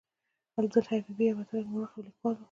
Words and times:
عبدالحي 0.59 0.97
حبیبي 1.05 1.25
یو 1.27 1.37
وتلی 1.39 1.65
مورخ 1.71 1.91
او 1.93 2.01
لیکوال 2.07 2.35
و. 2.35 2.39